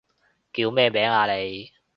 [0.51, 1.69] 叫咩名啊你？